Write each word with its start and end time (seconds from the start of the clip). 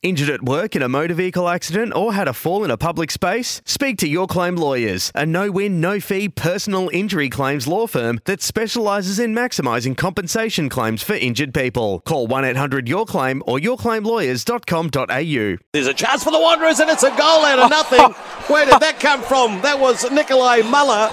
Injured 0.00 0.30
at 0.30 0.44
work 0.44 0.76
in 0.76 0.82
a 0.82 0.88
motor 0.88 1.14
vehicle 1.14 1.48
accident 1.48 1.92
or 1.92 2.12
had 2.14 2.28
a 2.28 2.32
fall 2.32 2.62
in 2.62 2.70
a 2.70 2.76
public 2.76 3.10
space? 3.10 3.60
Speak 3.64 3.98
to 3.98 4.06
Your 4.06 4.28
Claim 4.28 4.54
Lawyers, 4.54 5.10
a 5.12 5.26
no 5.26 5.50
win, 5.50 5.80
no 5.80 5.98
fee 5.98 6.28
personal 6.28 6.88
injury 6.92 7.28
claims 7.28 7.66
law 7.66 7.88
firm 7.88 8.20
that 8.24 8.40
specialises 8.40 9.18
in 9.18 9.34
maximising 9.34 9.96
compensation 9.96 10.68
claims 10.68 11.02
for 11.02 11.14
injured 11.14 11.52
people. 11.52 11.98
Call 12.06 12.28
1 12.28 12.44
800 12.44 12.88
Your 12.88 13.06
Claim 13.06 13.42
or 13.44 13.58
yourclaimlawyers.com.au. 13.58 15.56
There's 15.72 15.86
a 15.88 15.94
chance 15.94 16.22
for 16.22 16.30
the 16.30 16.38
Wanderers, 16.38 16.78
and 16.78 16.90
it's 16.90 17.02
a 17.02 17.10
goal 17.10 17.44
out 17.44 17.58
of 17.58 17.68
nothing. 17.70 18.12
Where 18.46 18.66
did 18.66 18.78
that 18.78 19.00
come 19.00 19.22
from? 19.22 19.62
That 19.62 19.80
was 19.80 20.08
Nicolai 20.12 20.60
Müller. 20.60 21.10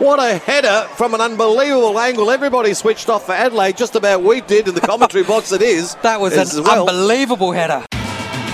What 0.00 0.18
a 0.18 0.38
header 0.38 0.88
from 0.96 1.14
an 1.14 1.20
unbelievable 1.20 1.96
angle. 1.96 2.28
Everybody 2.32 2.74
switched 2.74 3.08
off 3.08 3.26
for 3.26 3.32
Adelaide, 3.34 3.76
just 3.76 3.94
about 3.94 4.24
we 4.24 4.40
did 4.40 4.66
in 4.66 4.74
the 4.74 4.80
commentary 4.80 5.22
box. 5.22 5.52
It 5.52 5.62
is. 5.62 5.94
That 6.02 6.20
was 6.20 6.36
an 6.36 6.64
well. 6.64 6.88
unbelievable 6.88 7.52
header. 7.52 7.84